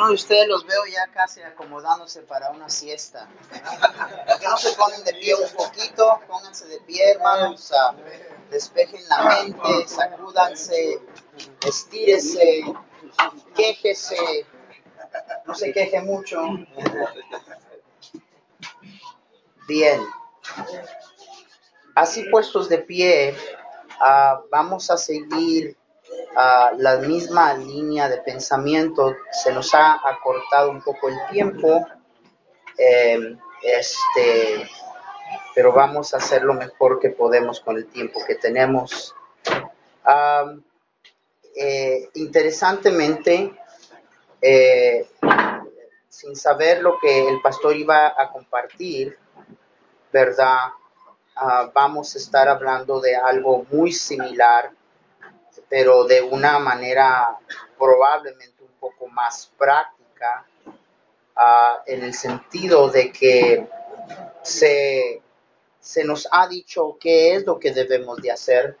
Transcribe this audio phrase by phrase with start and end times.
[0.00, 3.28] Algunos de ustedes los veo ya casi acomodándose para una siesta.
[4.26, 6.18] ¿Por qué no se ponen de pie un poquito?
[6.26, 7.70] Pónganse de pie, hermanos.
[8.50, 11.02] despejen la mente, sacúdanse,
[11.66, 12.62] estírese,
[13.54, 14.46] quéjese.
[15.44, 16.44] No se queje mucho.
[19.68, 20.00] Bien.
[21.94, 23.36] Así puestos de pie,
[24.00, 25.76] ah, vamos a seguir
[26.34, 29.16] la misma línea de pensamiento.
[29.32, 31.86] Se nos ha acortado un poco el tiempo,
[32.76, 34.68] em, este,
[35.54, 39.14] pero vamos a hacer lo mejor que podemos con el tiempo que tenemos.
[41.54, 43.52] Eh, interesantemente,
[44.40, 45.06] eh,
[46.08, 49.18] sin saber lo que el pastor iba a compartir,
[50.12, 50.70] ¿verdad?
[51.34, 54.70] Ah, vamos a estar hablando de algo muy similar
[55.70, 57.38] pero de una manera
[57.78, 60.44] probablemente un poco más práctica,
[61.36, 63.66] ah, en el sentido de que
[64.42, 65.22] se,
[65.78, 68.76] se nos ha dicho qué es lo que debemos de hacer.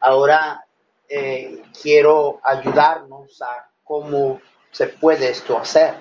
[0.00, 0.66] Ahora
[1.08, 4.40] eh, quiero ayudarnos a cómo
[4.72, 5.94] se puede esto hacer.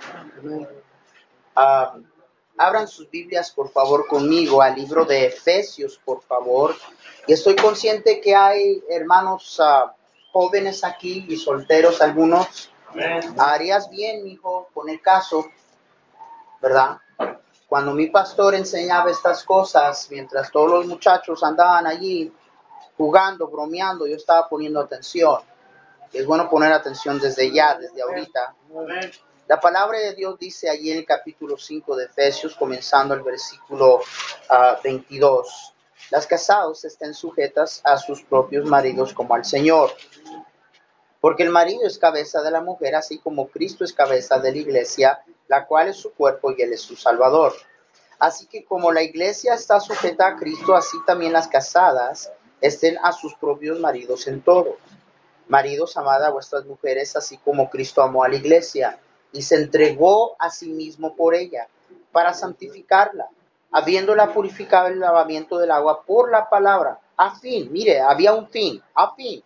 [1.56, 1.96] Ah,
[2.60, 6.76] abran sus Biblias, por favor, conmigo al libro de Efesios, por favor.
[7.26, 9.96] Y estoy consciente que hay hermanos ah,
[10.34, 12.70] jóvenes aquí y solteros algunos.
[13.38, 15.46] Harías bien, hijo, con el caso,
[16.62, 16.98] ¿verdad?
[17.68, 22.30] Cuando mi pastor enseñaba estas cosas, mientras todos los muchachos andaban allí
[22.98, 25.40] jugando, bromeando, yo estaba poniendo atención.
[26.12, 28.54] Es bueno poner atención desde ya, desde ahorita.
[29.50, 34.00] La palabra de Dios dice allí en el capítulo 5 de Efesios, comenzando el versículo
[34.84, 35.74] 22, ah,
[36.12, 39.90] las casados estén sujetas a sus propios maridos como al Señor.
[41.20, 44.58] Porque el marido es cabeza de la mujer, así como Cristo es cabeza de la
[44.60, 47.54] iglesia, la cual es su cuerpo y él es su Salvador.
[48.20, 53.12] Así que como la iglesia está sujeta a Cristo, así también las casadas estén a
[53.14, 54.78] sus propios maridos en todo.
[55.48, 59.00] Maridos, amad a vuestras mujeres, así como Cristo amó a la iglesia
[59.32, 61.68] y se entregó a sí mismo por ella,
[62.12, 63.28] para santificarla,
[63.72, 68.82] habiéndola purificado el lavamiento del agua por la palabra, a fin, mire, había un fin,
[68.96, 69.44] a fin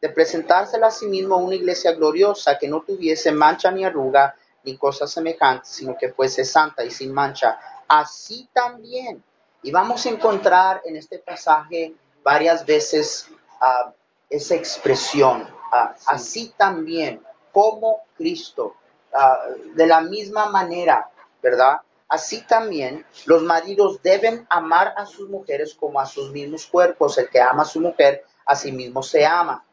[0.00, 4.34] de presentársela a sí mismo a una iglesia gloriosa que no tuviese mancha ni arruga
[4.64, 7.58] ni cosas semejantes, sino que fuese santa y sin mancha.
[7.86, 9.22] Así también,
[9.62, 13.28] y vamos a encontrar en este pasaje varias veces
[13.60, 13.92] ah,
[14.28, 18.76] esa expresión, ah, así también como Cristo
[19.12, 19.40] Ah,
[19.74, 21.10] de la misma manera,
[21.42, 21.80] ¿verdad?
[22.08, 27.18] Así también los maridos deben amar a sus mujeres como a sus mismos cuerpos.
[27.18, 29.64] El que ama a su mujer, a sí mismo se ama.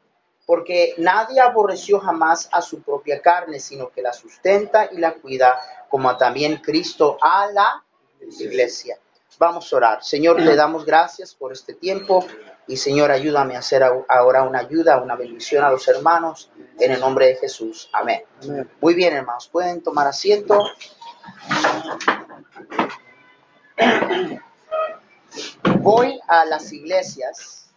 [0.45, 5.59] Porque nadie aborreció jamás a su propia carne, sino que la sustenta y la cuida,
[5.89, 7.83] como también Cristo a la
[8.21, 8.97] iglesia.
[9.39, 10.03] Vamos a orar.
[10.03, 12.25] Señor, le damos gracias por este tiempo
[12.67, 16.99] y Señor, ayúdame a hacer ahora una ayuda, una bendición a los hermanos en el
[16.99, 17.89] nombre de Jesús.
[17.93, 18.23] Amén.
[18.81, 20.63] Muy bien, hermanos, pueden tomar asiento.
[25.79, 27.69] Voy a las iglesias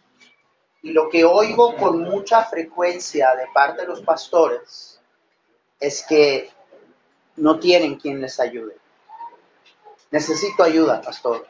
[0.81, 4.99] y lo que oigo con mucha frecuencia de parte de los pastores
[5.79, 6.49] es que
[7.37, 8.75] no tienen quien les ayude.
[10.11, 11.47] Necesito ayuda, pastor.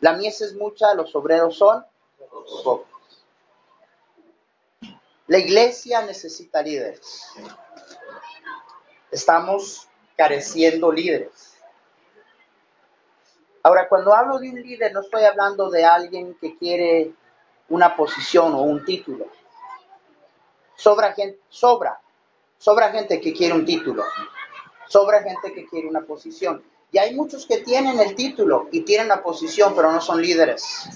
[0.00, 1.84] La mies es mucha, los obreros son
[2.64, 2.88] pocos.
[5.26, 7.28] La iglesia necesita líderes.
[9.10, 11.56] Estamos careciendo líderes.
[13.62, 17.12] Ahora, cuando hablo de un líder, no estoy hablando de alguien que quiere
[17.68, 19.26] una posición o un título.
[20.76, 22.00] Sobra gente, sobra,
[22.58, 24.02] sobra gente que quiere un título.
[24.88, 26.64] Sobra gente que quiere una posición.
[26.92, 30.88] Y hay muchos que tienen el título y tienen la posición, pero no son líderes.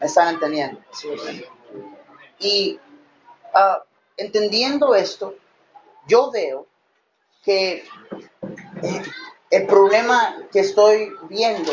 [0.00, 0.80] ¿Me están entendiendo?
[2.38, 2.78] Y
[3.54, 3.82] ah,
[4.16, 5.34] entendiendo esto,
[6.06, 6.66] yo veo
[7.44, 7.84] que
[9.50, 11.72] el problema que estoy viendo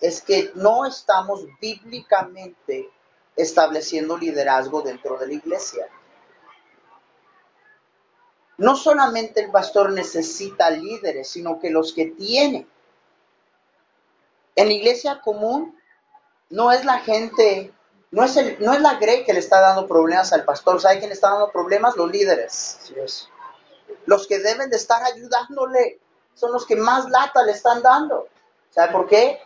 [0.00, 2.88] es que no estamos bíblicamente
[3.36, 5.86] estableciendo liderazgo dentro de la iglesia.
[8.60, 12.66] No solamente el pastor necesita líderes, sino que los que tiene.
[14.54, 15.80] En la iglesia común
[16.50, 17.72] no es la gente,
[18.10, 20.78] no es, el, no es la grey que le está dando problemas al pastor.
[20.78, 21.96] ¿Sabe quién le está dando problemas?
[21.96, 22.80] Los líderes.
[24.04, 25.98] Los que deben de estar ayudándole
[26.34, 28.28] son los que más lata le están dando.
[28.68, 29.40] ¿Sabe por qué?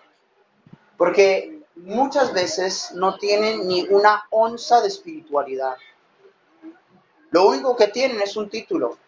[0.99, 5.77] Porque muchas veces no tienen ni una onza de espiritualidad.
[7.31, 8.99] Lo único que tienen es un título.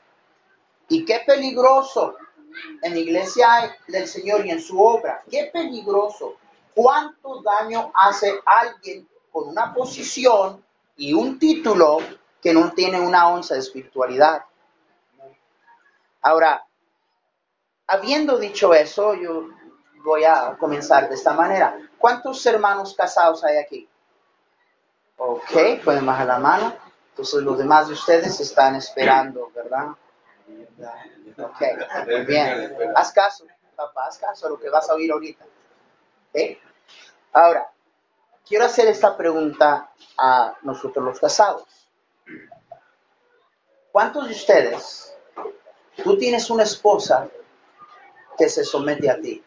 [0.89, 2.17] Y qué peligroso
[2.83, 5.23] en la iglesia del Señor y en su obra.
[5.31, 6.37] Qué peligroso.
[6.75, 10.65] ¿Cuánto daño hace alguien con una posición
[10.97, 11.99] y un título
[12.41, 14.45] que no tiene una onza de espiritualidad?
[16.23, 16.67] Ahora,
[17.87, 19.49] habiendo dicho eso, yo
[20.05, 21.79] voy a comenzar de esta manera.
[21.99, 23.89] ¿Cuántos hermanos casados hay aquí?
[25.17, 26.75] Ok, pueden bajar la mano.
[27.11, 29.89] Entonces los demás de ustedes están esperando, ¿verdad?
[31.39, 32.77] Ok, bien.
[32.95, 33.45] Haz caso,
[33.75, 35.45] papá, haz caso a lo que vas a oír ahorita.
[37.33, 37.71] Ahora,
[38.47, 41.89] quiero hacer esta pregunta a nosotros los casados.
[43.93, 45.15] ¿Cuántos de ustedes,
[46.03, 47.29] tú tienes una esposa
[48.37, 49.43] que se somete a ti?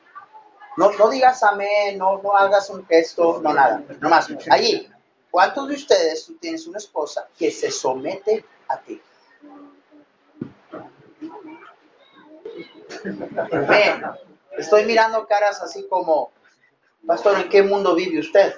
[0.77, 4.29] No, no digas amén, no, no hagas un gesto, no nada, no más.
[4.49, 4.89] Allí,
[5.29, 9.01] ¿cuántos de ustedes tú tienes una esposa que se somete a ti?
[14.57, 16.31] Estoy mirando caras así como,
[17.05, 18.53] pastor, ¿en qué mundo vive usted?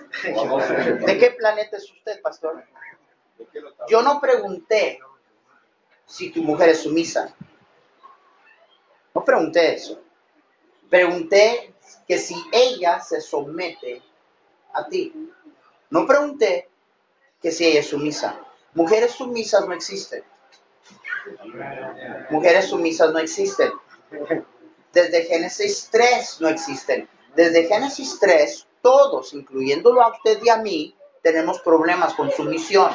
[1.06, 2.64] ¿De qué planeta es usted, pastor?
[3.88, 5.00] Yo no pregunté
[6.06, 7.34] si tu mujer es sumisa.
[9.14, 10.00] No pregunté eso.
[10.90, 11.74] Pregunté
[12.08, 14.02] que si ella se somete
[14.74, 15.32] a ti.
[15.90, 16.70] No pregunté
[17.42, 18.40] que si ella es sumisa.
[18.74, 20.24] Mujeres sumisas no existen.
[22.30, 23.72] Mujeres sumisas no existen.
[24.94, 27.08] Desde Génesis 3 no existen.
[27.36, 32.90] Desde Génesis 3, todos, incluyéndolo a usted y a mí, tenemos problemas con sumisión.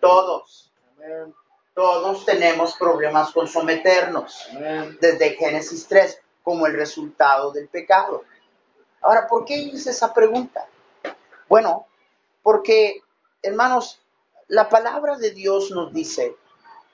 [0.00, 0.72] Todos.
[1.74, 4.48] Todos tenemos problemas con someternos.
[5.00, 8.24] Desde Génesis 3, como el resultado del pecado.
[9.02, 10.66] Ahora, ¿por qué hice esa pregunta?
[11.48, 11.86] Bueno,
[12.42, 13.02] porque,
[13.42, 14.00] hermanos,
[14.48, 16.36] la palabra de Dios nos dice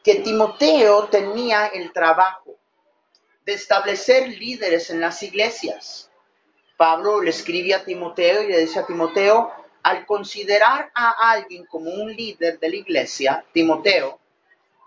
[0.05, 2.57] que Timoteo tenía el trabajo
[3.47, 6.11] de establecer líderes en las iglesias.
[6.77, 9.51] Pablo le escribe a Timoteo y le dice a Timoteo,
[9.85, 14.19] al considerar a alguien como un líder de la iglesia, Timoteo,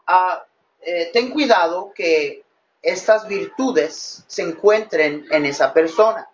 [0.05, 0.45] ah,
[0.81, 2.43] eh, ten cuidado que
[2.81, 6.27] estas virtudes se encuentren en esa persona.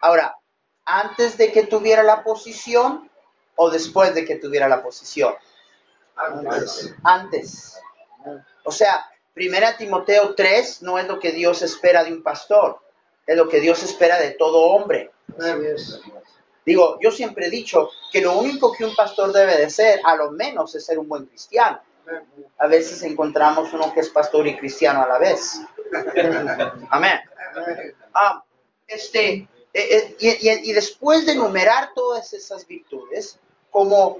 [0.00, 0.36] Ahora,
[0.86, 3.10] antes de que tuviera la posición
[3.56, 5.34] o después de que tuviera la posición.
[6.16, 6.94] Antes.
[7.02, 7.80] Antes.
[8.64, 12.78] O sea, Primera Timoteo 3 no es lo que Dios espera de un pastor,
[13.26, 15.10] es lo que Dios espera de todo hombre.
[16.64, 20.14] Digo, yo siempre he dicho que lo único que un pastor debe de ser, a
[20.14, 21.80] lo menos, es ser un buen cristiano.
[22.58, 25.60] A veces encontramos uno que es pastor y cristiano a la vez.
[26.90, 27.18] Amén.
[28.14, 28.42] Ah,
[28.86, 33.38] este, eh, eh, y, y después de enumerar todas esas virtudes,
[33.70, 34.18] como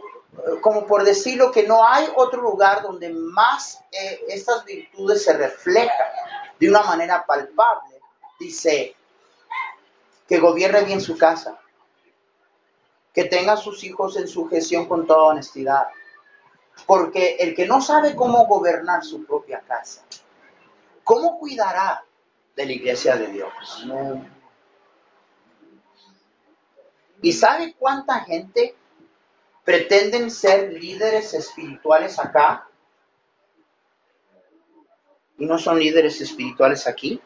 [0.60, 6.08] como por decirlo, que no hay otro lugar donde más eh, estas virtudes se reflejan
[6.58, 8.00] de una manera palpable.
[8.38, 8.96] Dice,
[10.28, 11.58] que gobierne bien su casa,
[13.12, 15.88] que tenga a sus hijos en sujeción con toda honestidad,
[16.86, 20.02] porque el que no sabe cómo gobernar su propia casa,
[21.04, 22.04] ¿cómo cuidará
[22.56, 23.52] de la iglesia de Dios?
[27.22, 28.74] ¿Y sabe cuánta gente
[29.64, 32.68] pretenden ser líderes espirituales acá
[35.38, 37.20] y no son líderes espirituales aquí.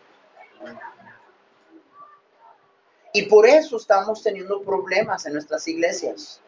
[3.13, 6.41] Y por eso estamos teniendo problemas en nuestras iglesias.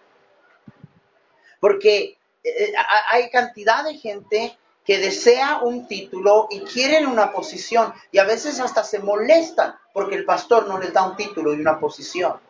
[1.58, 2.72] Porque eh, eh,
[3.10, 8.60] hay cantidad de gente que desea un título y quieren una posición y a veces
[8.60, 12.40] hasta se molestan porque el pastor no les da un título y una posición.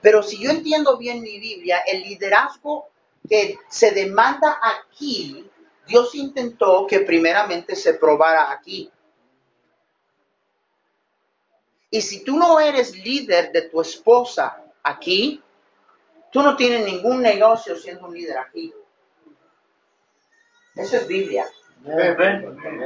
[0.00, 2.88] Pero si yo entiendo bien mi Biblia, el liderazgo
[3.28, 5.48] que se demanda aquí,
[5.86, 8.90] Dios intentó que primeramente se probara aquí.
[11.90, 15.42] Y si tú no eres líder de tu esposa aquí,
[16.30, 18.72] tú no tienes ningún negocio siendo un líder aquí.
[20.74, 21.46] Eso es Biblia.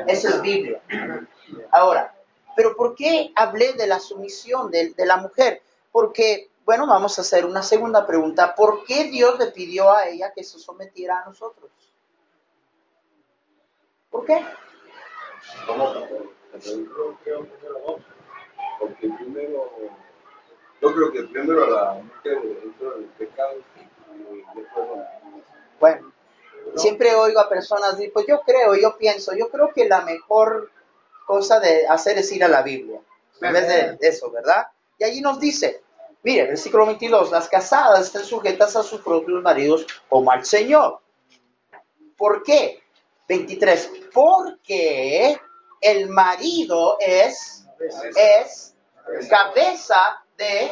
[0.07, 0.81] Eso es Biblia.
[1.73, 2.14] Ahora,
[2.54, 5.62] pero ¿por qué hablé de la sumisión de, de la mujer?
[5.90, 8.54] Porque bueno, vamos a hacer una segunda pregunta.
[8.54, 11.71] ¿Por qué Dios le pidió a ella que se sometiera a nosotros?
[14.11, 14.45] ¿Por qué?
[18.78, 19.71] Porque primero,
[20.81, 24.87] yo creo que primero la mujer entró en el pecado y después
[25.81, 26.12] Bueno,
[26.76, 30.71] siempre oigo a personas decir, pues yo creo, yo pienso, yo creo que la mejor
[31.26, 33.00] cosa de hacer es ir a la Biblia,
[33.40, 34.66] en vez de eso, ¿verdad?
[34.99, 35.81] Y allí nos dice,
[36.23, 41.00] Mire, versículo 22, las casadas están sujetas a sus propios maridos como al Señor.
[42.17, 42.83] ¿Por qué?
[43.29, 45.41] 23, porque
[45.81, 47.67] el marido es,
[48.17, 48.75] es
[49.29, 50.71] cabeza de,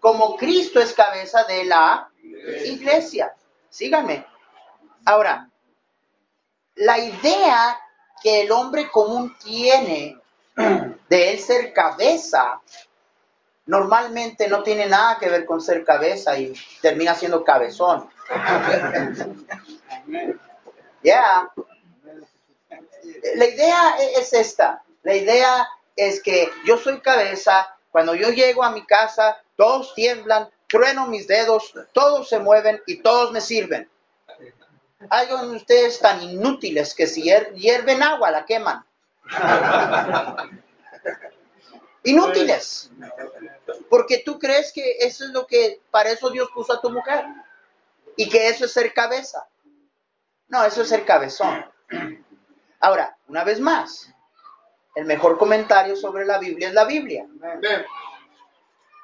[0.00, 2.10] como Cristo es cabeza de la
[2.66, 3.34] iglesia.
[3.70, 4.26] Síganme.
[5.06, 5.48] Ahora,
[6.76, 7.78] la idea
[8.22, 10.18] que el hombre común tiene
[11.08, 12.60] de él ser cabeza
[13.66, 18.08] normalmente no tiene nada que ver con ser cabeza y termina siendo cabezón.
[21.02, 21.50] Ya.
[23.34, 24.82] La idea es esta.
[25.02, 27.68] La idea es que yo soy cabeza.
[27.90, 33.02] Cuando yo llego a mi casa, todos tiemblan, trueno mis dedos, todos se mueven y
[33.02, 33.88] todos me sirven.
[35.10, 38.84] Hay ustedes tan inútiles que si hierven agua la queman.
[42.04, 42.90] Inútiles.
[43.88, 47.24] Porque tú crees que eso es lo que, para eso Dios puso a tu mujer.
[48.16, 49.48] Y que eso es ser cabeza.
[50.48, 51.64] No, eso es ser cabezón.
[52.80, 54.08] Ahora, una vez más,
[54.94, 57.26] el mejor comentario sobre la Biblia es la Biblia.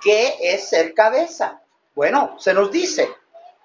[0.03, 1.61] ¿Qué es ser cabeza?
[1.95, 3.09] Bueno, se nos dice,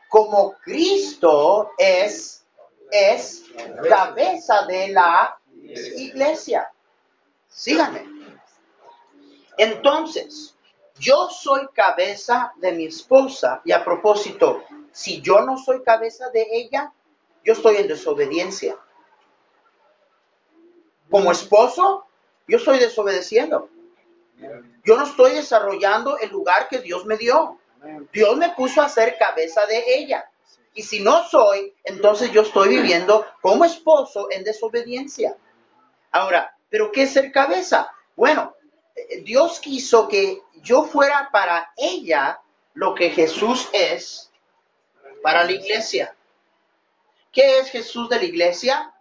[0.10, 2.46] como Cristo es,
[2.90, 3.44] es
[3.88, 5.38] cabeza de la
[5.98, 6.72] iglesia.
[7.50, 8.15] Síganme.
[9.58, 10.56] Entonces,
[11.00, 16.48] yo soy cabeza de mi esposa y a propósito, si yo no soy cabeza de
[16.52, 16.94] ella,
[17.44, 18.78] yo estoy en desobediencia.
[21.10, 22.06] Como esposo,
[22.48, 23.70] yo estoy desobedeciendo.
[24.84, 27.60] Yo no estoy desarrollando el lugar que Dios me dio.
[28.12, 30.30] Dios me puso a ser cabeza de ella.
[30.74, 35.38] Y si no soy, entonces yo estoy viviendo como esposo en desobediencia.
[36.12, 37.92] Ahora, ¿pero qué es ser cabeza?
[38.16, 38.56] Bueno,
[39.24, 42.40] Dios quiso que yo fuera para ella
[42.74, 44.32] lo que Jesús es
[45.22, 46.16] para la iglesia.
[47.32, 48.94] ¿Qué es Jesús de la iglesia?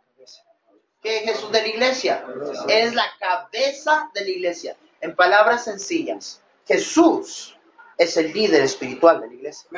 [1.02, 2.26] ¿Qué es Jesús de la iglesia?
[2.68, 4.76] Es la cabeza de la iglesia.
[5.00, 7.56] En palabras sencillas, Jesús
[7.98, 9.68] es el líder espiritual de la iglesia.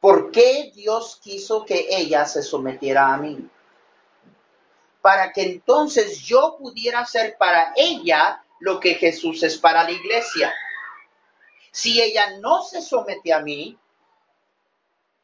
[0.00, 3.48] ¿Por qué Dios quiso que ella se sometiera a mí?
[5.02, 10.54] Para que entonces yo pudiera ser para ella lo que Jesús es para la iglesia.
[11.70, 13.76] Si ella no se somete a mí,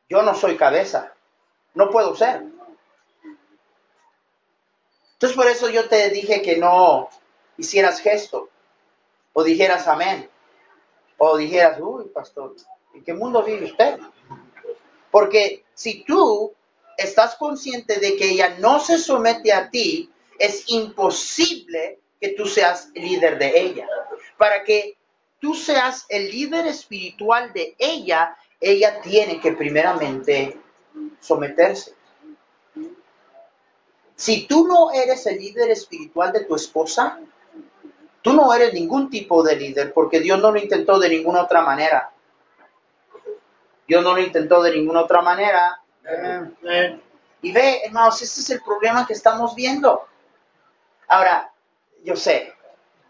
[0.08, 1.14] yo no soy cabeza.
[1.74, 2.44] No puedo ser.
[5.12, 7.08] Entonces por eso yo te dije que no
[7.56, 8.48] hicieras gesto,
[9.32, 10.30] o dijeras amén,
[11.16, 12.54] o dijeras, uy, pastor,
[12.94, 13.98] ¿en qué mundo vive usted?
[15.10, 16.54] Porque si tú
[16.98, 22.90] estás consciente de que ella no se somete a ti, es imposible que tú seas
[22.94, 23.88] líder de ella.
[24.36, 24.98] Para que
[25.40, 30.58] tú seas el líder espiritual de ella, ella tiene que primeramente
[31.20, 31.94] someterse.
[34.16, 37.20] Si tú no eres el líder espiritual de tu esposa,
[38.20, 41.62] tú no eres ningún tipo de líder porque Dios no lo intentó de ninguna otra
[41.62, 42.10] manera.
[43.86, 45.80] Dios no lo intentó de ninguna otra manera.
[47.40, 50.06] Y ve, hermanos, este es el problema que estamos viendo.
[51.06, 51.50] Ahora,
[52.04, 52.52] yo sé,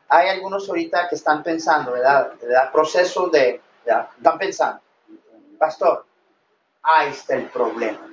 [0.09, 2.33] hay algunos ahorita que están pensando, ¿verdad?
[2.41, 2.73] ¿verdad?
[2.73, 4.81] Proceso de, están pensando,
[5.59, 6.05] pastor,
[6.83, 8.09] ahí está el problema.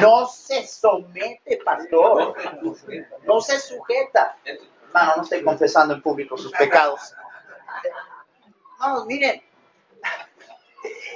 [0.00, 2.34] No se somete, pastor.
[3.24, 4.36] No se sujeta.
[4.44, 7.14] Hermano, no estoy confesando en público sus pecados.
[8.78, 9.42] Vamos, miren,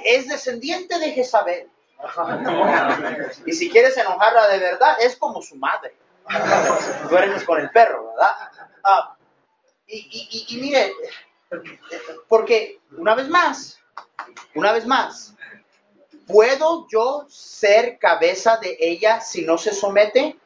[0.03, 1.69] es descendiente de Jezabel.
[3.45, 5.95] Y si quieres enojarla de verdad, es como su madre.
[7.09, 8.35] Duermes con el perro, ¿verdad?
[8.83, 9.15] Ah,
[9.87, 10.93] y, y, y, y mire,
[12.27, 13.79] porque una vez más,
[14.53, 15.33] una vez más,
[16.27, 20.37] ¿puedo yo ser cabeza de ella si no se somete?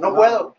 [0.00, 0.56] No puedo.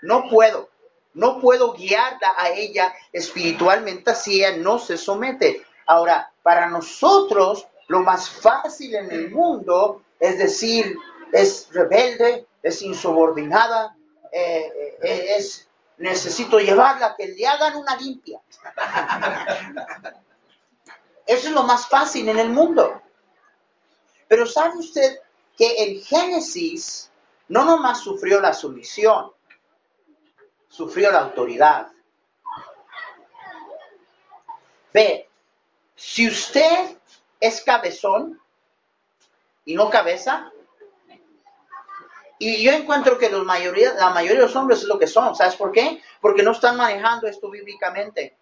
[0.00, 0.70] No puedo.
[1.14, 5.64] No puedo guiarla a ella espiritualmente si ella no se somete.
[5.86, 10.96] Ahora, para nosotros, lo más fácil en el mundo es decir,
[11.30, 13.94] es rebelde, es insubordinada,
[14.32, 15.68] eh, eh, es
[15.98, 18.40] necesito llevarla, que le hagan una limpia.
[21.26, 23.02] Eso es lo más fácil en el mundo.
[24.26, 25.18] Pero ¿sabe usted
[25.54, 27.10] que en Génesis
[27.48, 29.32] no nomás sufrió la sumisión,
[30.66, 31.88] sufrió la autoridad?
[34.94, 35.28] Ve,
[35.94, 36.96] si usted
[37.42, 38.40] es cabezón
[39.64, 40.52] y no cabeza,
[42.38, 45.36] y yo encuentro que los mayoría, la mayoría de los hombres es lo que son.
[45.36, 46.02] ¿Sabes por qué?
[46.20, 48.36] Porque no están manejando esto bíblicamente.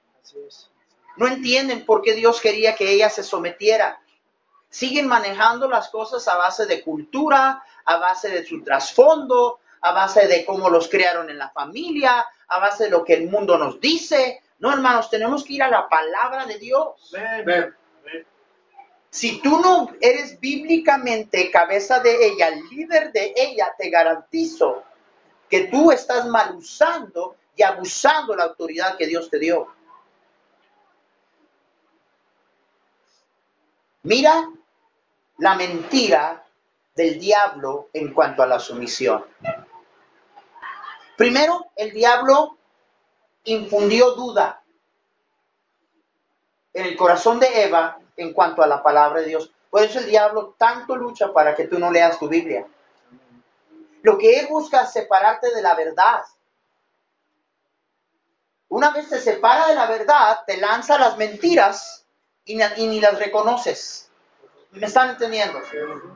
[1.17, 4.01] No entienden por qué Dios quería que ella se sometiera.
[4.71, 10.29] Siguen manejando las cosas a base de cultura, a base de su trasfondo, a base
[10.29, 13.81] de cómo los crearon en la familia, a base de lo que el mundo nos
[13.81, 14.43] dice.
[14.61, 17.13] No, hermanos, tenemos que ir a la palabra de Dios.
[19.11, 24.85] Si tú no eres bíblicamente cabeza de ella, líder de ella, te garantizo
[25.49, 29.67] que tú estás mal usando y abusando la autoridad que Dios te dio.
[34.05, 34.49] Mira
[35.39, 36.47] la mentira
[36.95, 39.25] del diablo en cuanto a la sumisión.
[41.17, 42.57] Primero, el diablo
[43.45, 44.63] infundió duda
[46.73, 49.51] en el corazón de Eva en cuanto a la palabra de Dios.
[49.71, 52.67] Por eso el diablo tanto lucha para que tú no leas tu Biblia.
[54.03, 56.23] Lo que él busca es separarte de la verdad.
[58.69, 62.07] Una vez te separa de la verdad, te lanza las mentiras
[62.45, 64.11] y, ni las reconoces.
[64.73, 65.61] ¿Me están entendiendo?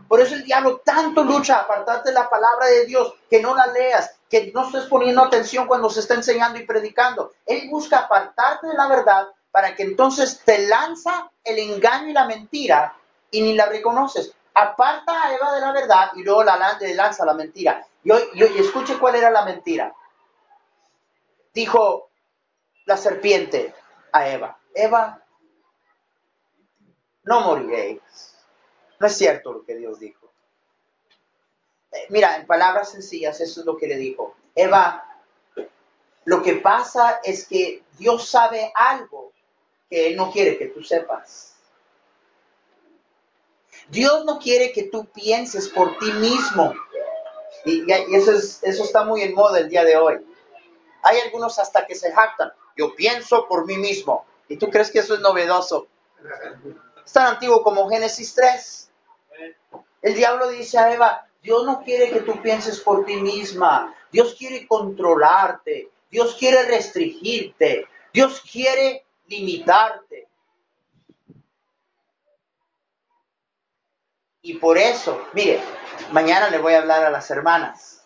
[0.06, 3.54] Por eso el diablo tanto lucha a apartarte de la palabra de Dios, que no
[3.54, 7.32] la leas, que no estés poniendo atención cuando se está enseñando y predicando.
[7.46, 12.24] Él busca apartarte de la verdad para que entonces te lanza el engaño y la
[12.24, 12.96] mentira
[13.30, 14.34] y ni la reconoces.
[14.52, 17.86] Aparta a Eva de la verdad y luego la, le lanza la mentira.
[18.02, 19.94] Y, y escuche cuál era la mentira.
[21.52, 22.10] Dijo
[22.86, 23.72] la serpiente
[24.10, 25.22] a Eva, Eva,
[27.22, 28.00] no moriréis
[28.98, 30.32] no es cierto lo que Dios dijo.
[31.92, 34.34] Eh, mira, en palabras sencillas, eso es lo que le dijo.
[34.56, 35.04] Eva,
[36.24, 39.33] lo que pasa es que Dios sabe algo
[39.94, 41.54] que Él no quiere que tú sepas.
[43.90, 46.74] Dios no quiere que tú pienses por ti mismo.
[47.64, 47.84] Y,
[48.16, 50.16] eso, eso está muy en moda el día de hoy.
[51.04, 52.50] Hay algunos hasta que se jactan.
[52.76, 54.26] Yo pienso por mí mismo.
[54.48, 55.86] ¿Y tú crees que eso es novedoso?
[57.06, 58.90] Es tan antiguo como Génesis 3.
[60.02, 63.94] El diablo dice a Eva, Dios no quiere que tú pienses por ti misma.
[64.10, 65.88] Dios quiere controlarte.
[66.10, 67.86] Dios quiere restringirte.
[68.12, 70.28] Dios quiere limitarte.
[74.42, 75.60] Y por eso, mire,
[76.12, 78.04] mañana le voy a hablar a las hermanas.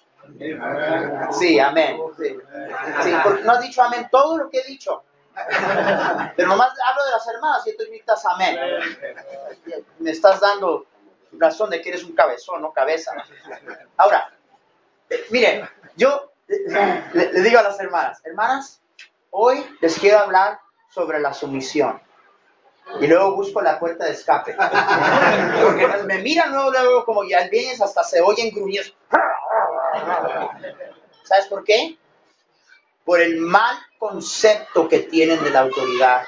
[1.38, 1.98] Sí, amén.
[2.16, 2.37] Sí.
[3.44, 5.02] no has dicho amén todo lo que he dicho.
[6.37, 8.57] Pero nomás hablo de las hermanas y tú gritas amén.
[9.98, 10.87] Me estás dando
[11.33, 13.12] razón de que eres un cabezón, no cabeza.
[13.96, 14.33] Ahora,
[15.31, 18.81] miren, yo le, digo a las hermanas, hermanas,
[19.31, 20.61] hoy les quiero hablar
[20.98, 22.00] sobre la sumisión.
[23.00, 24.56] Y luego busco la puerta de escape.
[25.62, 28.92] Porque me miran luego, luego como ya vienes hasta se oyen gruñidos.
[31.22, 31.96] ¿Sabes por qué?
[33.04, 36.22] Por el mal concepto que tienen de la autoridad.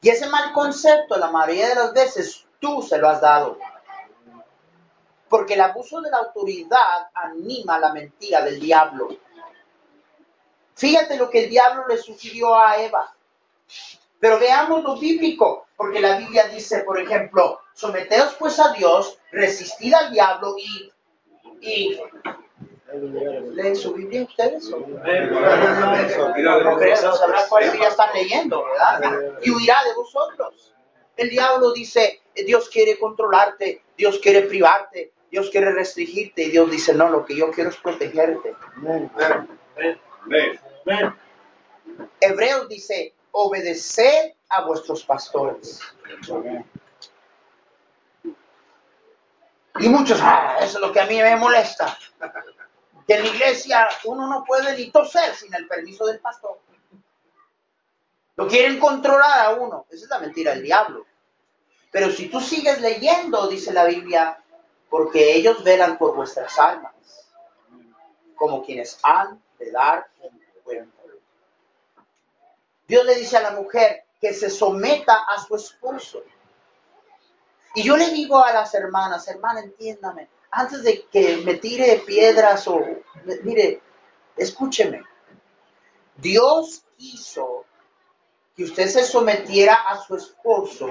[0.00, 3.58] Y ese mal concepto, la mayoría de las veces, tú se lo has dado.
[5.28, 9.08] Porque el abuso de la autoridad anima la mentira del diablo.
[10.74, 13.14] Fíjate lo que el diablo le sugirió a Eva.
[14.20, 19.92] Pero veamos lo bíblico, porque la Biblia dice, por ejemplo, someteos pues a Dios, resistid
[19.94, 20.92] al diablo y,
[21.60, 22.00] y
[22.92, 24.70] ¿Leen su Biblia ustedes?
[24.70, 24.78] No
[26.78, 29.38] creo, sabrán cuál Biblia están leyendo, ¿verdad?
[29.42, 30.74] Y huirá de vosotros.
[31.16, 36.44] El diablo dice, Dios quiere controlarte, Dios quiere privarte, Dios quiere restringirte.
[36.44, 38.54] Y Dios dice, no, lo que yo quiero es protegerte.
[42.20, 45.80] Hebreos dice, obedeced a vuestros pastores.
[49.80, 51.98] Y muchos, ah, eso es lo que a mí me molesta
[53.06, 56.58] que en la iglesia uno no puede ni toser sin el permiso del pastor.
[58.36, 59.86] Lo quieren controlar a uno.
[59.90, 61.06] Esa es la mentira del diablo.
[61.90, 64.42] Pero si tú sigues leyendo, dice la Biblia,
[64.90, 66.92] porque ellos velan por vuestras almas,
[68.34, 70.06] como quienes han de dar
[72.86, 76.22] Dios le dice a la mujer que se someta a su esposo.
[77.74, 82.68] Y yo le digo a las hermanas, hermana, entiéndame, antes de que me tire piedras
[82.68, 82.80] o,
[83.42, 83.80] mire,
[84.36, 85.02] escúcheme,
[86.16, 87.64] Dios quiso
[88.54, 90.88] que usted se sometiera a su esposo,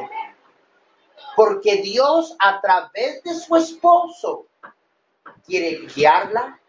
[1.36, 4.48] porque Dios a través de su esposo
[5.46, 6.60] quiere guiarla,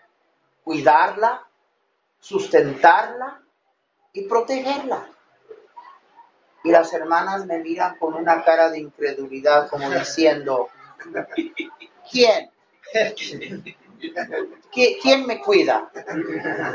[0.62, 1.43] cuidarla,
[2.24, 3.42] sustentarla
[4.14, 5.06] y protegerla.
[6.62, 10.70] Y las hermanas me miran con una cara de incredulidad como diciendo,
[12.10, 12.50] ¿quién?
[14.72, 15.90] ¿Quién me cuida?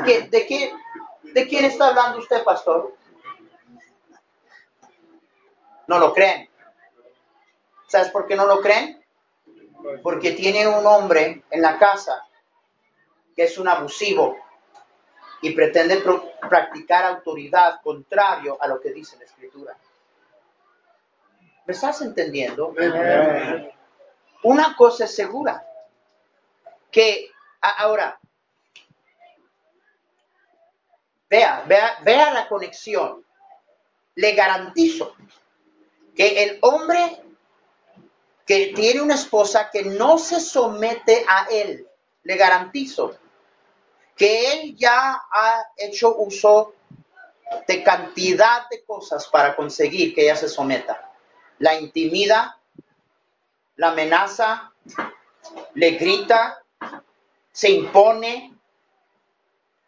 [0.06, 0.72] ¿De, qué,
[1.24, 2.94] ¿De quién está hablando usted, pastor?
[5.88, 6.48] No lo creen.
[7.88, 9.04] ¿Sabes por qué no lo creen?
[10.04, 12.24] Porque tiene un hombre en la casa
[13.34, 14.36] que es un abusivo
[15.42, 19.76] y pretende pro- practicar autoridad contrario a lo que dice la escritura.
[21.66, 22.74] ¿Me estás entendiendo?
[24.42, 25.64] Una cosa es segura,
[26.90, 28.18] que ahora,
[31.28, 33.24] vea, vea, vea la conexión.
[34.16, 35.14] Le garantizo
[36.16, 37.22] que el hombre
[38.44, 41.86] que tiene una esposa que no se somete a él,
[42.24, 43.16] le garantizo
[44.20, 46.74] que él ya ha hecho uso
[47.66, 51.10] de cantidad de cosas para conseguir que ella se someta.
[51.58, 52.58] La intimida,
[53.76, 54.74] la amenaza,
[55.72, 56.62] le grita,
[57.50, 58.54] se impone,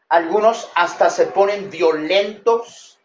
[0.09, 2.99] algunos hasta se ponen violentos.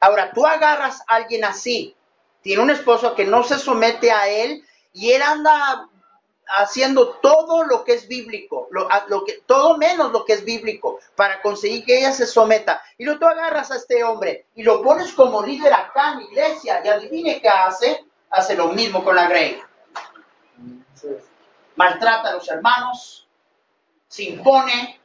[0.00, 1.94] Ahora, tú agarras a alguien así,
[2.40, 5.90] tiene un esposo que no se somete a él y él anda
[6.54, 10.98] haciendo todo lo que es bíblico, lo, lo que, todo menos lo que es bíblico,
[11.16, 12.82] para conseguir que ella se someta.
[12.98, 16.24] Y luego tú agarras a este hombre y lo pones como líder acá en la
[16.24, 19.62] iglesia y adivine qué hace, hace lo mismo con la Grey.
[21.76, 23.26] Maltrata a los hermanos,
[24.06, 25.00] se impone,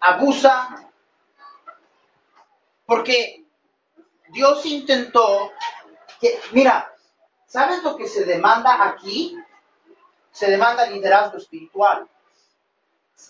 [0.00, 0.90] abusa,
[2.84, 3.44] porque
[4.30, 5.52] Dios intentó
[6.20, 6.92] que, mira,
[7.46, 9.38] ¿sabes lo que se demanda aquí?
[10.38, 12.08] Se demanda liderazgo espiritual.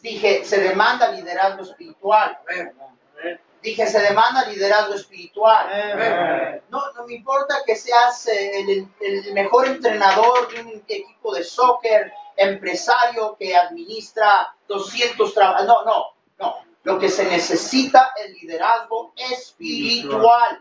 [0.02, 2.38] Dije, se demanda liderazgo espiritual.
[3.62, 6.60] Dije, se demanda liderazgo espiritual.
[6.68, 11.44] No, no me importa que seas eh, el, el mejor entrenador de un equipo de
[11.44, 15.66] soccer, empresario que administra 200 trabajos.
[15.66, 16.04] No, no,
[16.38, 16.56] no.
[16.82, 20.58] Lo que se necesita es liderazgo espiritual.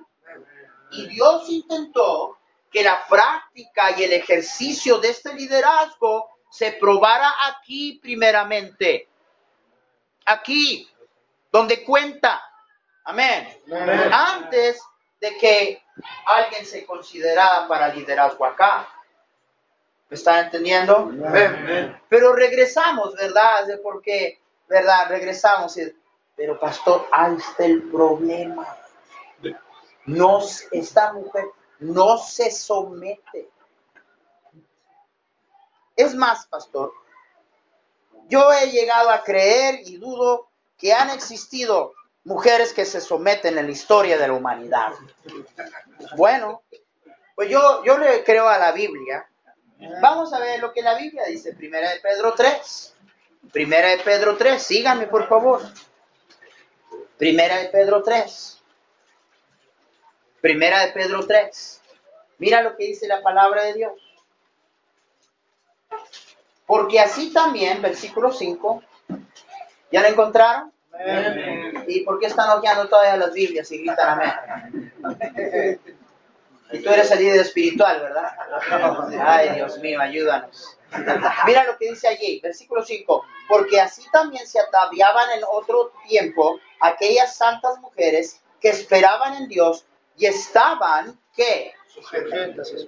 [0.91, 2.38] Y Dios intentó
[2.71, 9.07] que la práctica y el ejercicio de este liderazgo se probara aquí primeramente.
[10.25, 10.89] Aquí,
[11.51, 12.41] donde cuenta.
[13.05, 13.47] Amén.
[14.12, 14.81] Antes
[15.21, 15.83] de que
[16.25, 18.88] alguien se considerara para liderazgo acá.
[20.10, 21.12] ¿Me están entendiendo?
[22.10, 23.65] Pero regresamos, ¿verdad?
[23.67, 25.07] De Porque, ¿verdad?
[25.10, 25.77] Regresamos.
[25.77, 25.93] y-
[26.36, 28.77] Pero pastor, ahí está el problema.
[30.05, 30.39] No,
[30.71, 31.45] esta mujer
[31.79, 33.49] no se somete.
[35.97, 36.93] Es más, pastor,
[38.29, 43.65] yo he llegado a creer y dudo que han existido mujeres que se someten en
[43.65, 44.93] la historia de la humanidad.
[46.15, 46.62] Bueno,
[47.36, 49.27] pues yo, yo le creo a la Biblia.
[50.01, 52.93] Vamos a ver lo que la Biblia dice, Primera de Pedro 3.
[53.51, 55.62] Primera de Pedro 3, síganme por favor.
[57.17, 58.62] Primera de Pedro 3.
[60.41, 61.81] Primera de Pedro 3.
[62.39, 64.07] Mira lo que dice la palabra de Dios.
[66.65, 68.84] Porque así también, versículo 5,
[69.91, 70.71] ¿ya la encontraron?
[71.88, 74.93] ¿Y por qué están hojeando todavía las Biblias y gritan amén?
[76.71, 78.30] Y tú eres el líder espiritual, ¿verdad?
[79.21, 80.78] Ay, Dios mío, ayúdanos.
[81.45, 83.26] Mira lo que dice allí, versículo 5.
[83.47, 89.86] Porque así también se ataviaban en otro tiempo aquellas santas mujeres que esperaban en Dios
[90.17, 91.73] y estaban, ¿qué?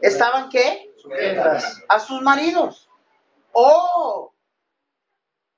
[0.01, 0.91] ¿Estaban qué?
[1.87, 2.88] A sus maridos.
[3.53, 4.33] Oh,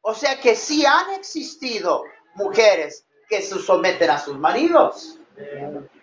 [0.01, 2.03] o sea que sí han existido
[2.35, 5.17] mujeres que se someten a sus maridos.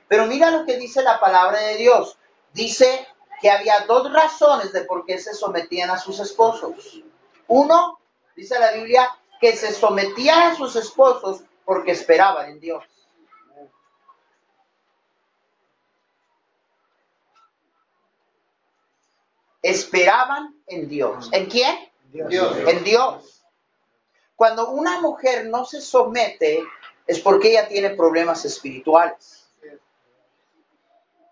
[0.09, 2.17] Pero mira lo que dice la palabra de Dios.
[2.53, 3.07] Dice
[3.41, 7.03] que había dos razones de por qué se sometían a sus esposos.
[7.49, 7.99] Uno,
[8.35, 12.85] dice la Biblia, que se sometían a sus esposos porque esperaban en Dios.
[19.63, 21.29] Esperaban en Dios.
[21.33, 21.77] ¿En quién?
[22.13, 23.43] En Dios.
[24.37, 26.63] Cuando una mujer no se somete
[27.07, 29.49] es porque ella tiene problemas espirituales.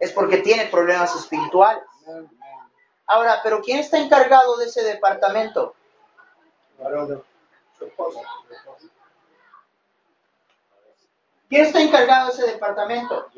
[0.00, 1.84] Es porque tiene problemas espirituales.
[3.06, 5.74] Ahora, pero ¿quién está encargado de ese departamento?
[11.48, 13.28] ¿Quién está encargado de ese departamento?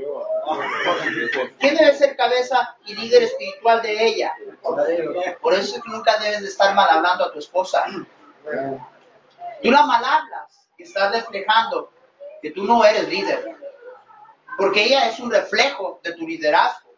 [1.59, 4.35] ¿Quién debe ser cabeza y líder espiritual de ella?
[5.41, 7.85] Por eso es que nunca debes de estar mal hablando a tu esposa.
[9.63, 11.93] Tú la mal hablas y estás reflejando
[12.41, 13.57] que tú no eres líder.
[14.57, 16.89] Porque ella es un reflejo de tu liderazgo.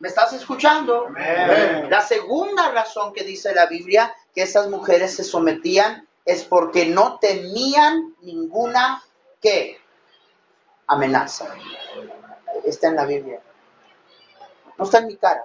[0.00, 1.08] ¿Me estás escuchando?
[1.88, 7.18] La segunda razón que dice la Biblia que esas mujeres se sometían es porque no
[7.20, 9.02] temían ninguna
[9.40, 9.78] ¿qué?
[10.86, 11.54] Amenaza.
[12.64, 13.40] Está en la Biblia.
[14.78, 15.44] No está en mi cara.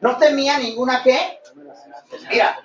[0.00, 1.40] No temía ninguna qué.
[2.30, 2.60] Mira,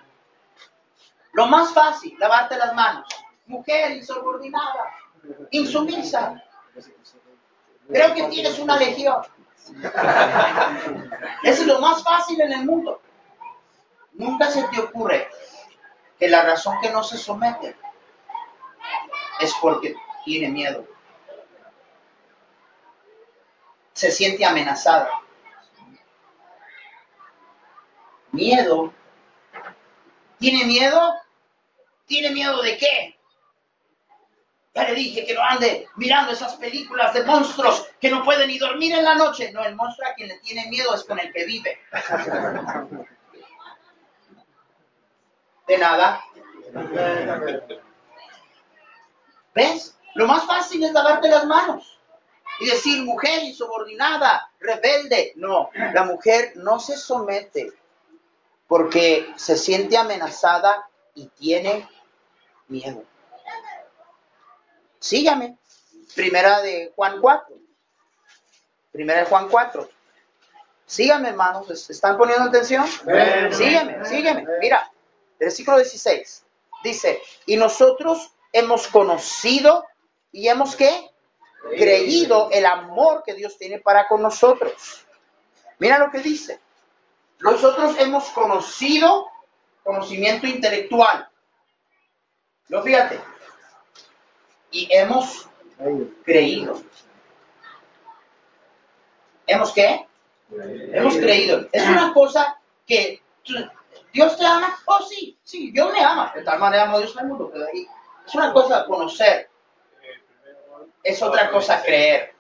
[1.33, 3.07] lo más fácil, lavarte las manos.
[3.47, 4.93] Mujer insubordinada,
[5.51, 6.41] insumisa.
[7.89, 9.21] Creo que tienes una legión.
[11.43, 13.01] Es lo más fácil en el mundo.
[14.13, 15.27] Nunca se te ocurre
[16.19, 17.75] que la razón que no se somete
[19.43, 20.87] es porque tiene miedo.
[23.93, 25.11] Se siente amenazada.
[28.31, 28.93] Miedo.
[30.39, 31.13] ¿Tiene miedo?
[32.05, 33.19] ¿Tiene miedo de qué?
[34.75, 38.57] Ya le dije que no ande mirando esas películas de monstruos que no pueden ni
[38.57, 39.51] dormir en la noche.
[39.51, 41.79] No, el monstruo a quien le tiene miedo es con el que vive.
[45.67, 46.21] De nada.
[49.53, 49.95] ¿Ves?
[50.15, 51.99] Lo más fácil es lavarte las manos
[52.59, 55.33] y decir mujer insubordinada, rebelde.
[55.35, 57.71] No, la mujer no se somete
[58.67, 61.87] porque se siente amenazada y tiene
[62.67, 63.03] miedo.
[64.99, 65.57] Sígame.
[66.15, 67.55] Primera de Juan 4.
[68.91, 69.89] Primera de Juan 4.
[70.85, 71.89] Síganme, hermanos.
[71.89, 72.85] ¿Están poniendo atención?
[72.87, 74.45] Sígueme, sígueme.
[74.61, 74.91] Mira,
[75.39, 76.45] versículo 16.
[76.83, 79.85] Dice, y nosotros hemos conocido
[80.31, 81.11] y hemos qué?
[81.77, 85.05] Creído el amor que Dios tiene para con nosotros.
[85.79, 86.59] Mira lo que dice.
[87.39, 89.27] Nosotros hemos conocido
[89.83, 91.27] conocimiento intelectual.
[92.69, 93.19] No fíjate,
[94.71, 95.47] y hemos
[96.25, 96.81] creído.
[99.45, 100.07] ¿Hemos qué?
[100.49, 101.67] Hemos creído.
[101.71, 103.21] Es una cosa que
[104.11, 104.77] Dios te ama.
[104.85, 106.31] Oh, sí, sí, Dios me ama.
[106.33, 107.49] De tal manera amó Dios al mundo.
[107.51, 107.87] Pero ahí
[108.25, 109.49] es una cosa conocer.
[111.03, 112.33] Es otra cosa creer.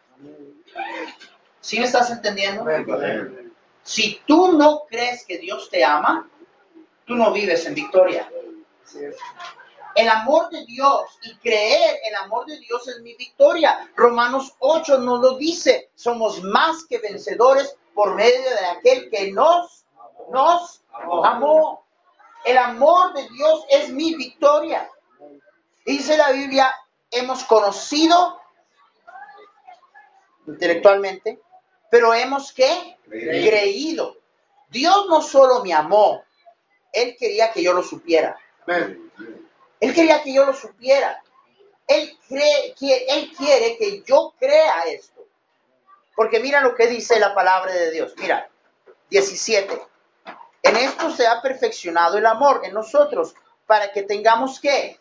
[1.59, 2.65] ¿Sí me estás entendiendo?
[3.83, 6.29] Si tú no crees que Dios te ama,
[7.05, 8.29] tú no vives en victoria.
[9.95, 13.89] El amor de Dios y creer el amor de Dios es mi victoria.
[13.95, 15.91] Romanos 8 nos lo dice.
[15.95, 19.85] Somos más que vencedores por medio de aquel que nos,
[20.31, 20.81] nos
[21.23, 21.85] amó.
[22.43, 24.89] El amor de Dios es mi victoria.
[25.85, 26.73] Dice la Biblia,
[27.11, 28.39] hemos conocido
[30.47, 31.39] intelectualmente,
[31.89, 34.17] pero hemos que creído.
[34.69, 36.23] Dios no solo me amó,
[36.91, 38.37] Él quería que yo lo supiera.
[38.67, 41.21] Él quería que yo lo supiera.
[41.85, 45.27] Él, cree, que, él quiere que yo crea esto.
[46.15, 48.13] Porque mira lo que dice la palabra de Dios.
[48.17, 48.49] Mira,
[49.09, 49.81] 17.
[50.63, 54.97] En esto se ha perfeccionado el amor en nosotros para que tengamos qué?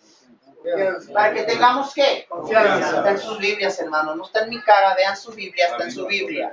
[1.12, 2.27] Para que tengamos qué?
[2.29, 2.98] Confianza.
[2.98, 4.14] Está en sus Biblias, hermano.
[4.14, 4.94] No está en mi cara.
[4.94, 6.53] Vean su Biblia, está en su Biblia.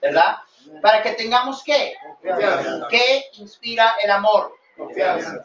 [0.00, 0.36] ¿Verdad?
[0.80, 1.94] Para que tengamos qué?
[2.90, 4.54] ¿Qué inspira el amor?
[4.76, 5.44] Confianza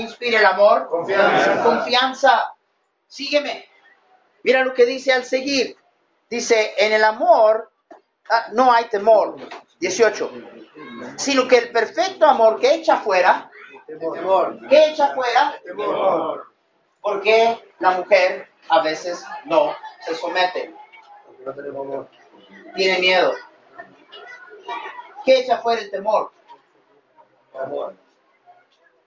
[0.00, 0.88] inspira el amor?
[0.88, 1.62] Confianza.
[1.62, 2.54] Confianza.
[3.06, 3.66] Sígueme.
[4.42, 5.76] Mira lo que dice al seguir.
[6.30, 7.70] Dice, en el amor
[8.30, 9.36] ah, no hay temor.
[9.80, 10.30] 18.
[11.16, 13.50] Sino que el perfecto amor que echa fuera,
[14.68, 15.58] ¿qué echa fuera?
[15.64, 16.46] Temor.
[17.00, 20.74] Porque la mujer a veces no se somete.
[22.76, 23.34] Tiene miedo.
[25.24, 26.30] ¿Qué echa fuera el temor?
[27.58, 27.94] Amor.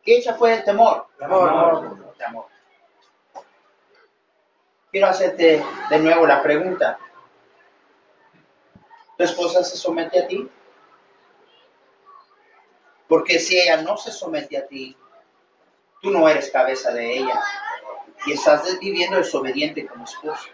[0.04, 1.08] ¿Qué echa fue el temor?
[1.17, 2.13] Temor.
[2.17, 2.46] temor.
[4.91, 7.00] Quiero hacerte de nuevo la pregunta.
[9.17, 10.50] ¿Tu esposa se somete a ti?
[13.12, 14.95] Porque si ella no se somete a ti,
[16.02, 17.41] tú no eres cabeza de ella
[18.26, 20.47] y estás viviendo desobediente como esposo.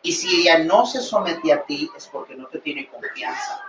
[0.00, 3.62] Y si ella no se somete a ti es porque no te tiene confianza.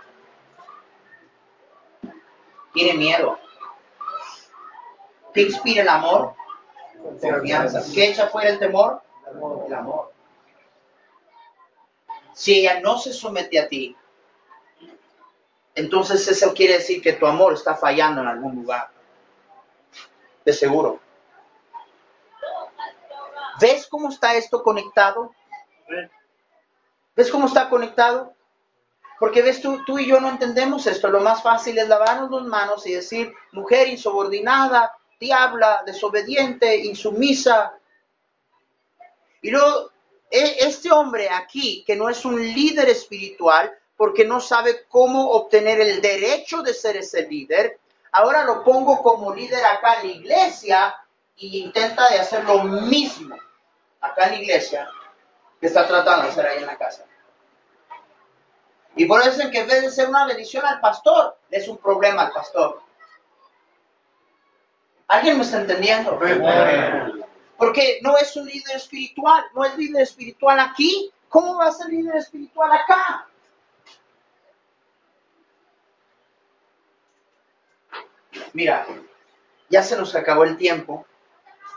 [2.72, 3.38] Tiene miedo.
[5.34, 6.34] ¿Qué inspira el amor?
[7.20, 7.82] Confianza.
[7.92, 9.02] ¿Qué echa fuera el temor?
[9.66, 10.10] El amor.
[12.32, 13.94] Si ella no se somete a ti,
[15.74, 18.90] entonces eso quiere decir que tu amor está fallando en algún lugar.
[20.44, 21.00] De seguro.
[23.60, 25.34] ¿Ves cómo está esto conectado?
[27.14, 28.34] ¿Ves cómo está conectado?
[29.18, 31.08] Porque ves, tú, tú y yo no entendemos esto.
[31.08, 37.74] Lo más fácil es lavarnos las manos y decir, mujer insubordinada, diabla, desobediente, insumisa.
[39.42, 39.90] Y luego,
[40.30, 45.78] e, este hombre aquí, que no es un líder espiritual, porque no sabe cómo obtener
[45.78, 47.78] el derecho de ser ese líder,
[48.12, 50.96] ahora lo pongo como líder acá en la iglesia
[51.36, 53.36] y intenta de hacer lo mismo
[54.00, 54.88] acá en la iglesia
[55.60, 57.04] que está tratando de hacer ahí en la casa.
[58.96, 61.76] Y por eso es que en vez de ser una bendición al pastor, es un
[61.76, 62.80] problema al pastor.
[65.08, 66.18] ¿Alguien me está entendiendo?
[67.58, 71.12] Porque no es un líder espiritual, no es líder espiritual aquí.
[71.28, 73.26] ¿Cómo va a ser líder espiritual acá?
[78.52, 78.86] Mira,
[79.68, 81.06] ya se nos acabó el tiempo,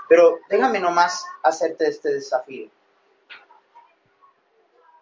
[0.10, 2.70] pero déjame nomás hacerte este desafío.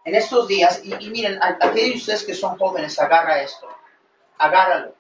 [0.03, 3.67] En estos días, y, miren, aquellos de ustedes que son jóvenes, agarra esto,
[4.38, 4.95] agárralo.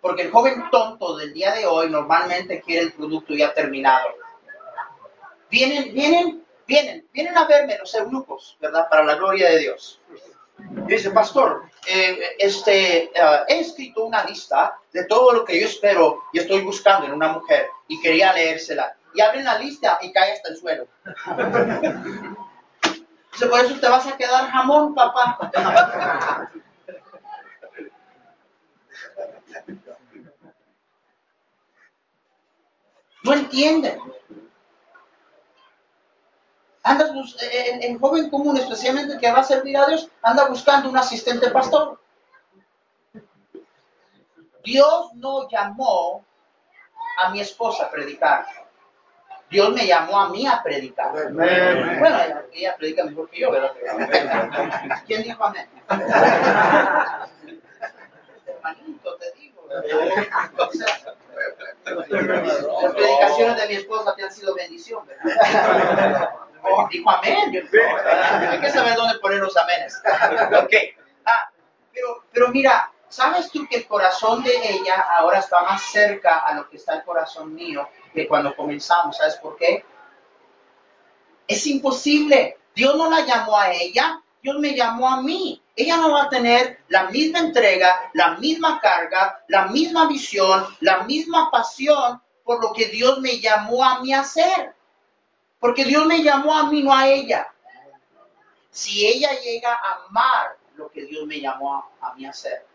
[0.00, 4.08] Porque el joven tonto del día de hoy normalmente quiere el producto ya terminado.
[5.50, 8.86] Vienen, vienen, vienen, vienen a verme los eunucos, ¿verdad?
[8.90, 10.00] Para la gloria de Dios.
[10.58, 13.10] Dice, pastor, eh, este, eh,
[13.48, 17.28] he escrito una lista de todo lo que yo espero y estoy buscando en una
[17.28, 18.96] mujer y quería leérsela.
[19.14, 20.86] Y abren la lista y cae hasta el suelo.
[23.32, 25.50] Dice, por eso te vas a quedar jamón, papá.
[33.24, 33.98] No entienden.
[36.86, 40.96] Andas en, en, joven común, especialmente que va a servir a Dios, anda buscando un
[40.98, 41.98] asistente pastor.
[44.62, 46.24] Dios no llamó
[47.22, 48.46] a mi esposa a predicar.
[49.50, 51.12] Dios me llamó a mí a predicar.
[51.32, 52.18] Bueno,
[52.52, 53.72] ella, predica mejor que yo, ¿verdad?
[55.06, 55.68] ¿Quién dijo amén?
[58.46, 59.66] Hermanito, te digo.
[62.82, 66.33] las predicaciones de mi esposa te han sido bendición, ¿verdad?
[66.98, 67.52] Dijo amén.
[68.50, 70.00] hay que saber dónde poner los amenes.
[70.64, 70.72] Ok.
[71.24, 71.50] Ah,
[71.92, 76.54] pero, pero mira, ¿sabes tú que el corazón de ella ahora está más cerca a
[76.54, 79.16] lo que está el corazón mío que cuando comenzamos?
[79.16, 79.84] ¿Sabes por qué?
[81.46, 82.58] Es imposible.
[82.74, 85.62] Dios no la llamó a ella, Dios me llamó a mí.
[85.76, 91.04] Ella no va a tener la misma entrega, la misma carga, la misma visión, la
[91.04, 94.74] misma pasión por lo que Dios me llamó a mí a hacer.
[95.64, 97.50] Porque Dios me llamó a mí, no a ella.
[98.70, 102.66] Si ella llega a amar lo que Dios me llamó a, mí a hacer.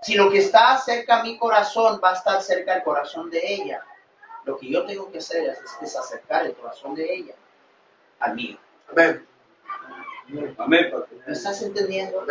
[0.00, 3.38] Si lo que está cerca a mi corazón va a estar cerca del corazón de
[3.52, 3.84] ella,
[4.46, 7.34] lo que yo tengo que hacer es, acercar el corazón de ella
[8.20, 8.56] al mío.
[8.90, 9.26] Amén.
[10.56, 10.90] Amén.
[11.26, 12.24] ¿Me estás entendiendo?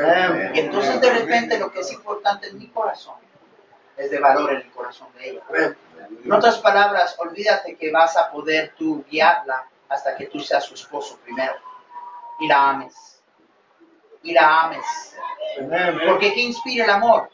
[0.56, 3.27] Y entonces de repente lo que es importante en mi corazón
[3.98, 5.42] es de valor en el corazón de ella.
[6.24, 10.76] En otras palabras, olvídate que vas a poder tú guiarla hasta que tú seas su
[10.76, 11.56] esposo primero
[12.40, 13.22] y la ames.
[14.22, 15.16] Y la ames.
[16.08, 17.30] Porque ¿qué inspira el amor?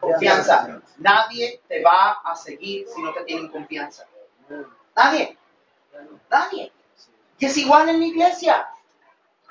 [0.00, 0.80] Confianza.
[0.98, 4.06] Nadie te va a seguir si no te tienen confianza.
[4.94, 5.38] Nadie.
[6.30, 6.72] Nadie.
[7.38, 8.68] Y es igual en la iglesia.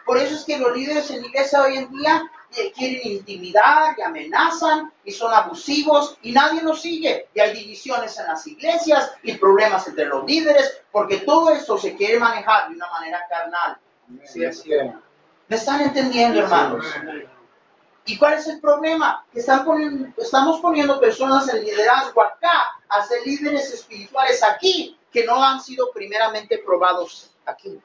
[0.05, 2.31] Por eso es que los líderes en la iglesia hoy en día
[2.75, 7.27] quieren intimidar y amenazan y son abusivos y nadie los sigue.
[7.33, 11.95] Y hay divisiones en las iglesias y problemas entre los líderes porque todo esto se
[11.95, 13.77] quiere manejar de una manera carnal.
[15.47, 16.85] ¿Me están entendiendo, hermanos?
[18.05, 19.25] ¿Y cuál es el problema?
[19.33, 25.25] Que están poniendo, estamos poniendo personas en liderazgo acá a ser líderes espirituales aquí que
[25.25, 27.79] no han sido primeramente probados aquí.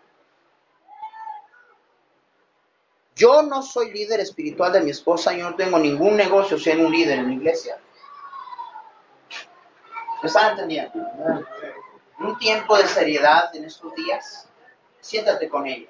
[3.20, 6.92] Yo no soy líder espiritual de mi esposa, yo no tengo ningún negocio siendo un
[6.92, 7.78] líder en la iglesia.
[10.22, 10.98] ¿Me están entendiendo?
[12.18, 14.48] Un tiempo de seriedad en estos días,
[15.02, 15.87] siéntate con ella.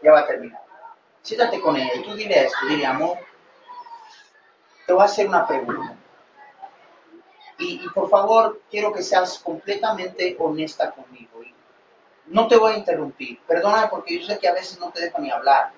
[0.00, 0.62] Ya va a terminar.
[1.22, 3.18] Siéntate con ella y tú dile esto, dile, amor,
[4.86, 5.96] te voy a hacer una pregunta.
[7.58, 11.40] Y, y, por favor, quiero que seas completamente honesta conmigo.
[12.26, 13.40] No te voy a interrumpir.
[13.40, 15.72] Perdona porque yo sé que a veces no te dejo ni hablar.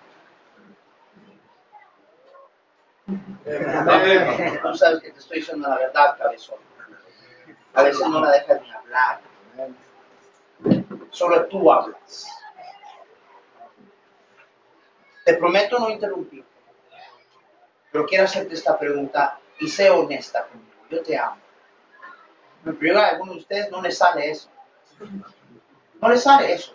[3.08, 6.58] Tú sabes que te estoy diciendo la verdad, cabezón.
[7.72, 9.20] A veces no la dejas ni hablar.
[11.10, 12.28] Solo tú hablas.
[15.24, 16.44] Te prometo no interrumpir.
[17.90, 20.68] Pero quiero hacerte esta pregunta y sé honesta conmigo.
[20.90, 21.38] Yo te amo.
[22.78, 24.50] Pero a algunos de ustedes no les sale eso.
[26.00, 26.74] No les sale eso.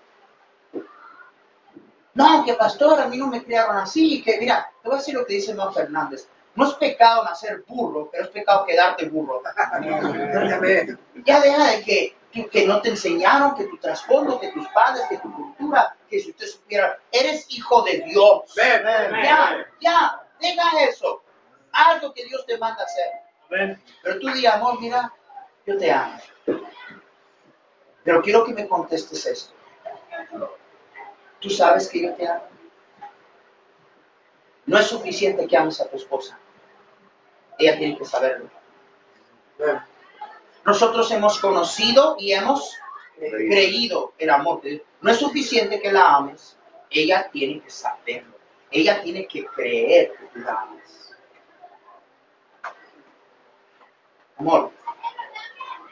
[2.15, 5.15] No, que pastor, a mí no me criaron así, que mira, te voy a decir
[5.15, 6.27] lo que dice Juan Fernández.
[6.55, 9.41] No es pecado nacer burro, pero es pecado quedarte burro.
[11.25, 12.15] ya deja de que,
[12.51, 16.31] que, no te enseñaron, que tu trasfondo, que tus padres, que tu cultura, que si
[16.31, 18.53] usted supiera, eres hijo de Dios.
[18.55, 21.23] Ya, ya, deja eso.
[21.71, 23.79] Haz lo que Dios te manda hacer.
[24.03, 25.11] Pero tú di, amor, mira,
[25.65, 26.19] yo te amo.
[28.03, 29.53] Pero quiero que me contestes esto.
[31.39, 32.52] Tú sabes que yo te amo.
[34.65, 36.39] No es suficiente que ames a tu esposa.
[37.57, 38.49] Ella tiene que saberlo.
[40.65, 42.75] Nosotros hemos conocido y hemos
[43.17, 44.81] creído el amor de Dios.
[45.01, 46.57] No es suficiente que la ames.
[46.89, 48.35] Ella tiene que saberlo.
[48.71, 51.15] Ella tiene que creer que tú la ames.
[54.37, 54.71] Amor,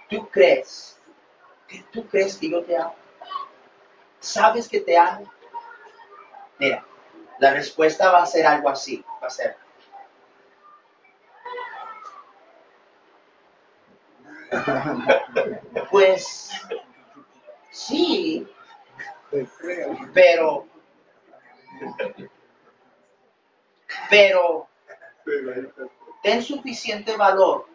[0.09, 0.99] ¿tú crees?
[1.67, 2.95] que ¿Tú crees que yo te amo?
[4.19, 5.32] ¿Sabes que te amo?
[6.59, 6.86] Mira,
[7.42, 9.04] la respuesta va a ser algo así.
[9.22, 9.58] Va a ser,
[15.89, 16.52] Pues
[17.72, 18.48] sí,
[20.14, 20.68] pero,
[24.10, 24.68] pero
[26.22, 27.66] ten suficiente valor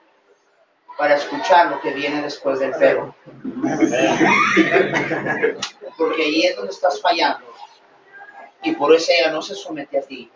[0.97, 3.17] para escuchar lo que viene después del pero.
[5.99, 7.57] Porque ahí es donde estás fallando.
[8.67, 10.29] Y por eso ella no se somete a ti.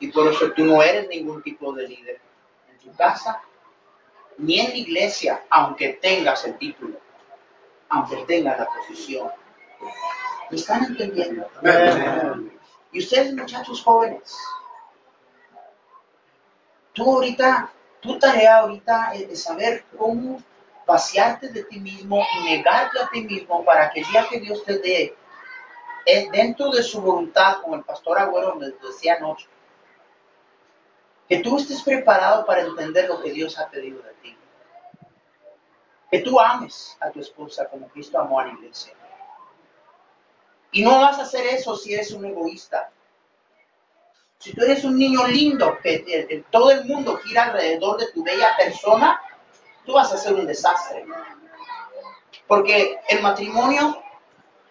[0.00, 2.20] Y por eso tú no eres ningún tipo de líder
[2.70, 3.42] en tu casa,
[4.36, 6.98] ni en la iglesia, aunque tengas el título,
[7.88, 9.30] aunque tengas la posición.
[10.50, 11.48] ¿Me están entendiendo?
[12.92, 14.36] Y ustedes, muchachos jóvenes,
[16.92, 20.42] tú ahorita, tu tarea ahorita es saber cómo
[20.86, 24.62] vaciarte de ti mismo y negarte a ti mismo para que el día que Dios
[24.64, 25.16] te dé,
[26.32, 29.48] dentro de su voluntad, como el pastor Agüero me decía anoche,
[31.28, 34.36] que tú estés preparado para entender lo que Dios ha pedido de ti.
[36.10, 38.94] Que tú ames a tu esposa como Cristo amó a la iglesia.
[40.72, 42.90] Y no vas a hacer eso si eres un egoísta.
[44.38, 48.56] Si tú eres un niño lindo, que todo el mundo gira alrededor de tu bella
[48.56, 49.20] persona,
[49.84, 51.04] tú vas a ser un desastre.
[52.46, 54.02] Porque el matrimonio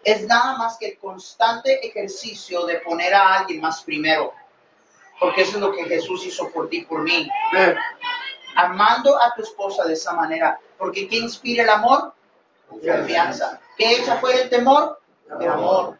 [0.07, 4.33] es nada más que el constante ejercicio de poner a alguien más primero.
[5.19, 7.29] Porque eso es lo que Jesús hizo por ti, por mí.
[8.55, 10.57] Amando a tu esposa de esa manera.
[10.77, 12.13] Porque ¿qué inspira el amor?
[12.69, 13.59] Confianza.
[13.77, 14.97] ¿Qué echa fuera el temor?
[15.41, 15.99] El amor.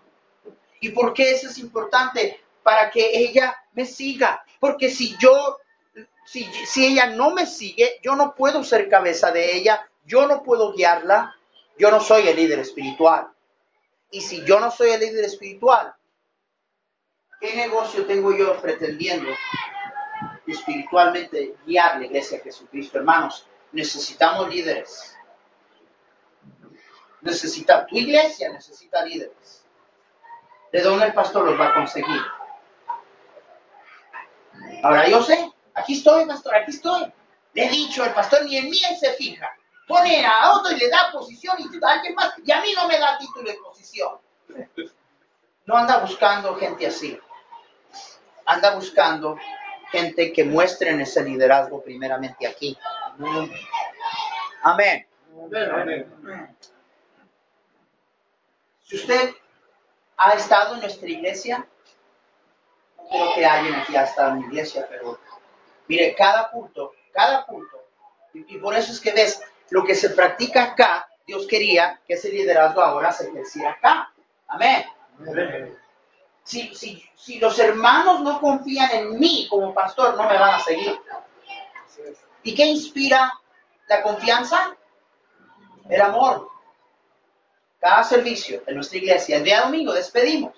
[0.80, 2.40] ¿Y por qué eso es importante?
[2.64, 4.42] Para que ella me siga.
[4.62, 5.58] Porque si yo,
[6.26, 10.44] si, si ella no me sigue, yo no puedo ser cabeza de ella, yo no
[10.44, 11.36] puedo guiarla,
[11.78, 13.34] yo no soy el líder espiritual.
[14.12, 15.94] Y si yo no soy el líder espiritual,
[17.40, 19.30] ¿qué negocio tengo yo pretendiendo
[20.46, 23.00] espiritualmente guiar la iglesia de Jesucristo?
[23.00, 25.16] Hermanos, necesitamos líderes.
[27.22, 29.66] Necesita, tu iglesia necesita líderes.
[30.72, 32.22] ¿De dónde el pastor los va a conseguir?
[34.84, 37.12] Ahora yo sé, aquí estoy, pastor, aquí estoy.
[37.54, 39.50] Le he dicho, el pastor ni en mí se fija
[39.88, 42.88] pone a otro y le da posición y a alguien más, y a mí no
[42.88, 44.18] me da título de posición.
[45.66, 47.20] No anda buscando gente así.
[48.46, 49.38] Anda buscando
[49.92, 52.78] gente que muestren ese liderazgo primeramente aquí.
[54.64, 55.08] Amén.
[58.84, 59.36] Si usted
[60.18, 61.68] ha estado en nuestra iglesia,
[62.98, 65.20] no creo que alguien aquí ha estado en la iglesia, pero
[65.88, 67.84] mire, cada culto, cada culto,
[68.34, 72.30] y por eso es que ves, lo que se practica acá, Dios quería que ese
[72.30, 74.14] liderazgo ahora se ejerciera acá.
[74.48, 74.86] Amén.
[76.44, 80.60] Si, si, si los hermanos no confían en mí como pastor, no me van a
[80.60, 80.98] seguir.
[82.44, 83.34] ¿Y qué inspira
[83.90, 84.76] la confianza?
[85.90, 86.50] El amor.
[87.80, 90.54] Cada servicio en nuestra iglesia, el día domingo, despedimos.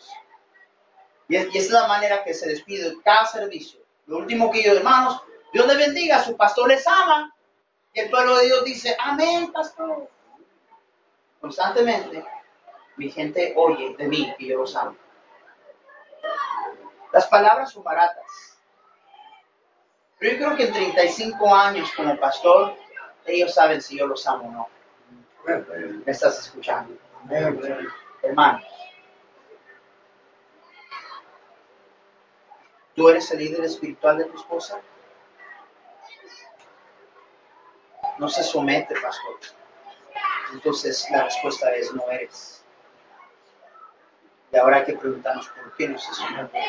[1.27, 3.79] Y, esa es la manera que se despide cada servicio.
[4.07, 5.21] Lo último que yo, hermanos,
[5.53, 7.33] Dios les bendiga, su pastor les ama.
[7.93, 10.09] Y el pueblo de Dios dice, amén, pastor.
[11.41, 12.25] Constantemente,
[12.97, 14.95] mi gente oye de mí y yo los amo.
[17.11, 18.57] Las palabras son baratas.
[20.19, 22.75] Pero yo creo que en 35 años como pastor,
[23.25, 25.63] ellos saben si yo los amo o no.
[26.05, 26.95] ¿Me estás escuchando?
[28.21, 28.65] Hermanos.
[32.95, 34.81] ¿Tú eres el líder espiritual de tu esposa?
[38.19, 39.39] No se somete, pastor.
[40.53, 42.63] Entonces la respuesta es no eres.
[44.51, 46.59] Y ahora hay que preguntarnos por qué no se somete.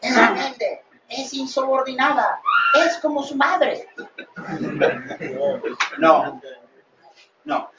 [0.00, 2.40] Es rebelde, es insubordinada,
[2.74, 3.88] es como su madre.
[5.98, 6.40] No,
[7.44, 7.70] no.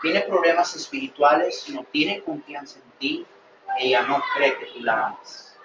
[0.00, 3.26] Tiene problemas espirituales, no tiene confianza en ti,
[3.78, 5.56] ella no cree que tú la amas.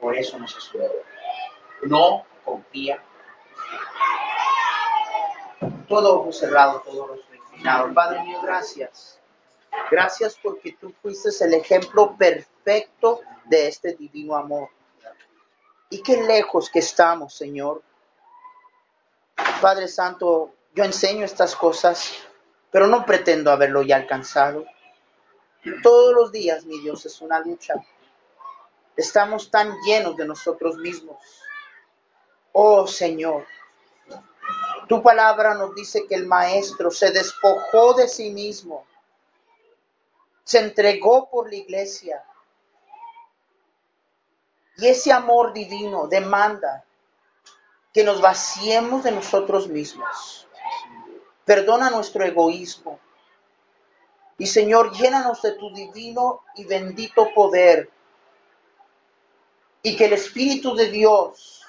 [0.00, 1.04] Por eso no se somete.
[1.82, 3.02] No confía
[5.90, 7.92] todo ojo cerrado, todo rostro inclinado.
[7.92, 9.18] Padre mío, gracias.
[9.90, 14.68] Gracias porque tú fuiste el ejemplo perfecto de este divino amor.
[15.90, 17.82] Y qué lejos que estamos, Señor.
[19.60, 22.14] Padre Santo, yo enseño estas cosas,
[22.70, 24.64] pero no pretendo haberlo ya alcanzado.
[25.82, 27.74] Todos los días, mi Dios, es una lucha.
[28.96, 31.18] Estamos tan llenos de nosotros mismos.
[32.52, 33.46] Oh Señor,
[34.90, 38.84] tu palabra nos dice que el Maestro se despojó de sí mismo,
[40.42, 42.24] se entregó por la iglesia.
[44.78, 46.84] Y ese amor divino demanda
[47.94, 50.48] que nos vaciemos de nosotros mismos.
[51.44, 52.98] Perdona nuestro egoísmo.
[54.38, 57.88] Y Señor, llénanos de tu divino y bendito poder.
[59.84, 61.59] Y que el Espíritu de Dios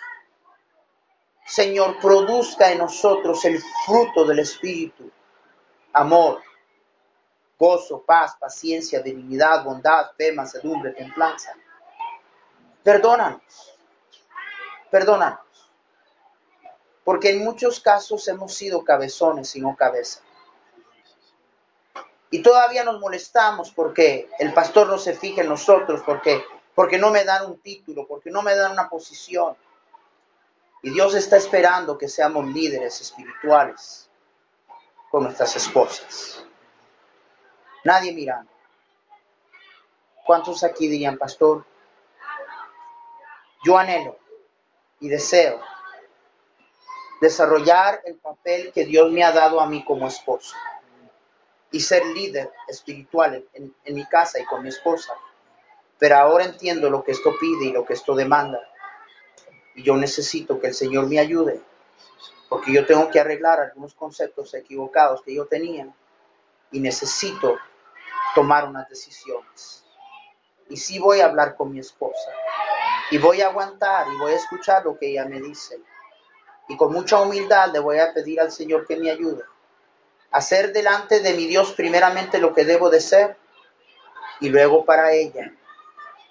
[1.51, 5.11] Señor, produzca en nosotros el fruto del Espíritu,
[5.91, 6.41] amor,
[7.59, 11.53] gozo, paz, paciencia, dignidad, bondad, fe, mansedumbre, templanza.
[12.81, 13.41] Perdónanos,
[14.89, 15.41] perdónanos,
[17.03, 20.21] porque en muchos casos hemos sido cabezones y no cabeza.
[22.29, 27.11] Y todavía nos molestamos porque el pastor no se fija en nosotros, porque, porque no
[27.11, 29.57] me dan un título, porque no me dan una posición
[30.81, 34.09] y Dios está esperando que seamos líderes espirituales
[35.11, 36.43] con nuestras esposas.
[37.83, 38.51] Nadie mirando.
[40.25, 41.65] ¿Cuántos aquí dirían, pastor?
[43.63, 44.17] Yo anhelo
[44.99, 45.61] y deseo
[47.19, 50.55] desarrollar el papel que Dios me ha dado a mí como esposo
[51.69, 55.13] y ser líder espiritual en, en mi casa y con mi esposa.
[55.99, 58.70] Pero ahora entiendo lo que esto pide y lo que esto demanda
[59.75, 61.61] y yo necesito que el Señor me ayude,
[62.49, 65.87] porque yo tengo que arreglar algunos conceptos equivocados que yo tenía
[66.71, 67.57] y necesito
[68.35, 69.85] tomar unas decisiones.
[70.69, 72.31] Y sí voy a hablar con mi esposa
[73.11, 75.79] y voy a aguantar y voy a escuchar lo que ella me dice.
[76.67, 79.43] Y con mucha humildad le voy a pedir al Señor que me ayude
[80.31, 83.37] a hacer delante de mi Dios primeramente lo que debo de ser
[84.39, 85.53] y luego para ella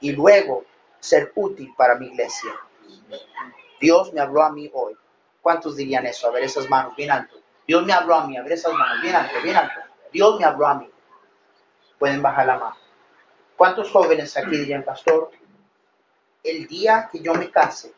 [0.00, 0.64] y luego
[0.98, 2.50] ser útil para mi iglesia.
[3.80, 4.96] Dios me habló a mí hoy.
[5.40, 6.28] ¿Cuántos dirían eso?
[6.28, 7.36] A ver esas manos, bien alto.
[7.66, 9.80] Dios me habló a mí, a ver esas manos, bien alto, bien alto.
[10.12, 10.90] Dios me habló a mí.
[11.98, 12.76] Pueden bajar la mano.
[13.56, 15.30] ¿Cuántos jóvenes aquí dirían, pastor?
[16.42, 17.92] El día que yo me case,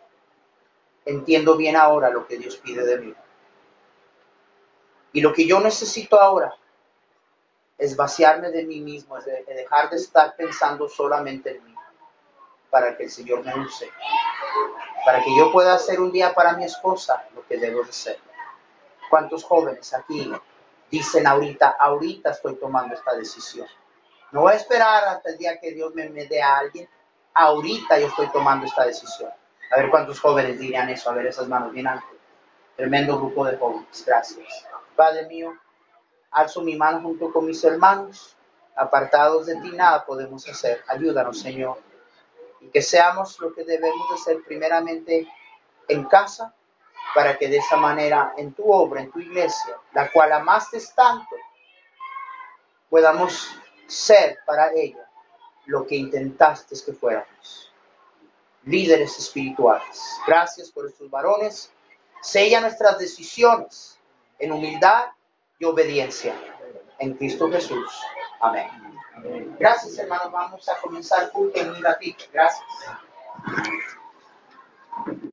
[1.05, 3.15] entiendo bien ahora lo que Dios pide de mí.
[5.13, 6.55] Y lo que yo necesito ahora
[7.79, 11.75] es vaciarme de mí mismo, es dejar de estar pensando solamente en mí,
[12.73, 13.91] para que el Señor me use
[15.05, 18.19] para que yo pueda hacer un día para mi esposa lo que debo de ser.
[19.11, 20.33] ¿Cuántos jóvenes aquí
[20.91, 23.67] dicen ahorita, ahorita estoy tomando esta decisión?
[24.31, 26.89] No voy a esperar hasta el día que Dios me, me dé a alguien,
[27.35, 29.31] ahorita yo estoy tomando esta decisión.
[29.71, 32.09] A ver cuántos jóvenes dirían eso, a ver esas manos bien altas.
[32.77, 34.67] Tremendo grupo de jóvenes, gracias.
[34.97, 35.53] Padre mío,
[36.31, 38.37] alzo mi mano junto con mis hermanos,
[38.77, 40.83] apartados de ti nada podemos hacer.
[40.89, 41.92] Ayúdanos, Señor
[42.63, 45.29] y que seamos lo que debemos de ser primeramente
[45.89, 46.55] en casa,
[47.15, 51.37] para que de esa manera en tu obra, en tu iglesia, la cual amaste tanto,
[52.89, 53.51] podamos
[53.87, 55.09] ser para ella
[55.67, 57.73] lo que intentaste que fuéramos.
[58.65, 60.19] Líderes espirituales.
[60.27, 61.71] Gracias por estos varones.
[62.23, 63.99] Sella nuestras decisiones
[64.39, 65.07] en humildad
[65.59, 66.35] y obediencia.
[66.99, 68.01] En Cristo Jesús.
[68.41, 68.69] Amén.
[69.59, 70.33] Gracias, hermanos.
[70.33, 72.25] Vamos a comenzar en un ratito.
[72.33, 72.65] Gracias.